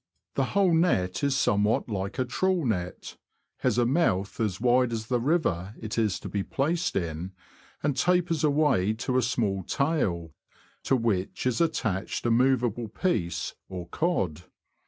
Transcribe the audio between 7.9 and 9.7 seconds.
tapers away to a small